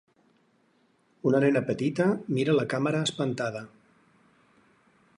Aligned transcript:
Una 1.31 1.41
nena 1.43 1.61
petita 1.69 2.09
mira 2.39 2.57
a 2.57 2.59
la 2.61 2.67
càmera 2.75 3.05
espantada. 3.11 3.65